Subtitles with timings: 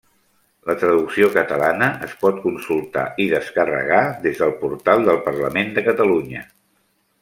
[0.69, 6.47] La traducció catalana es pot consultar i descarregar des del portal del Parlament de Catalunya.